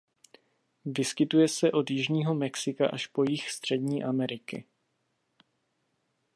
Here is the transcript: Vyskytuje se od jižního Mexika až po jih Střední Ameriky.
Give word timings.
Vyskytuje 0.85 1.47
se 1.47 1.71
od 1.71 1.89
jižního 1.91 2.35
Mexika 2.35 2.87
až 2.89 3.07
po 3.07 3.23
jih 3.23 3.51
Střední 3.51 4.03
Ameriky. 4.03 4.65